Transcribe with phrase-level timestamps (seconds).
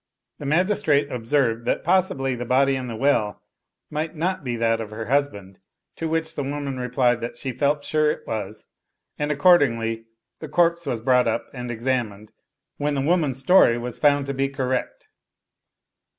[0.39, 3.43] The magis trate observed that possibly the body in the well
[3.91, 5.59] might not be that of her husband,
[5.97, 8.65] to which the woman replied that she felt sure it was;
[9.19, 10.05] and accordingly
[10.39, 12.31] the corpse was brought up and examined,
[12.77, 15.07] when the woman's story was found to be correct.